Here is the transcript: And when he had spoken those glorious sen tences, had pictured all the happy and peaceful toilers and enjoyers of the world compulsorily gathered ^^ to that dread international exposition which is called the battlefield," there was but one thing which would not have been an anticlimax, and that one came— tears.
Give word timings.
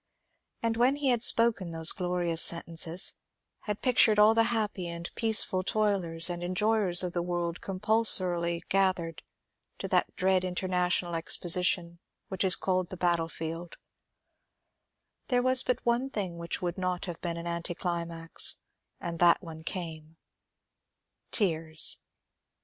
And 0.63 0.77
when 0.77 0.95
he 0.95 1.09
had 1.09 1.21
spoken 1.23 1.69
those 1.69 1.91
glorious 1.91 2.41
sen 2.41 2.63
tences, 2.67 3.13
had 3.65 3.83
pictured 3.83 4.17
all 4.17 4.33
the 4.33 4.45
happy 4.45 4.87
and 4.87 5.13
peaceful 5.13 5.61
toilers 5.61 6.27
and 6.27 6.43
enjoyers 6.43 7.03
of 7.03 7.13
the 7.13 7.21
world 7.21 7.61
compulsorily 7.61 8.63
gathered 8.67 9.17
^^ 9.17 9.21
to 9.77 9.87
that 9.89 10.15
dread 10.15 10.43
international 10.43 11.13
exposition 11.13 11.99
which 12.29 12.43
is 12.43 12.55
called 12.55 12.89
the 12.89 12.97
battlefield," 12.97 13.77
there 15.27 15.43
was 15.43 15.61
but 15.61 15.85
one 15.85 16.09
thing 16.09 16.39
which 16.39 16.63
would 16.63 16.79
not 16.79 17.05
have 17.05 17.21
been 17.21 17.37
an 17.37 17.45
anticlimax, 17.45 18.55
and 18.99 19.19
that 19.19 19.43
one 19.43 19.63
came— 19.63 20.17
tears. 21.39 21.99